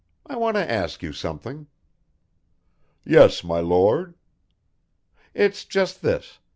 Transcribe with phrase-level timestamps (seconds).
[0.25, 1.67] I want to ask you something."
[3.05, 4.15] "Yes, my Lord."
[5.35, 6.39] "It's just this.